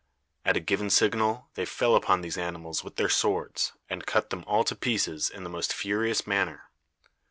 At 0.43 0.57
a 0.57 0.59
given 0.59 0.89
signal 0.89 1.49
they 1.53 1.63
fell 1.63 1.95
upon 1.95 2.21
these 2.21 2.35
animals 2.35 2.83
with 2.83 2.95
their 2.95 3.07
swords, 3.07 3.73
and 3.87 4.03
cut 4.03 4.31
them 4.31 4.43
all 4.47 4.63
to 4.63 4.75
pieces 4.75 5.29
in 5.29 5.43
the 5.43 5.47
most 5.51 5.71
furious 5.71 6.25
manner. 6.25 6.71